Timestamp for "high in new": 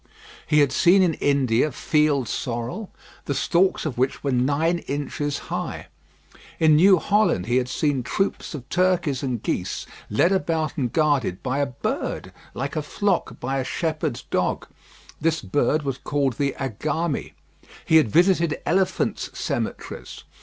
5.53-6.97